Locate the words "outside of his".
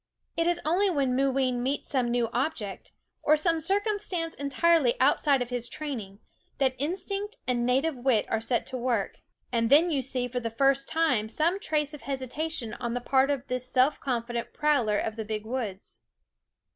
4.99-5.69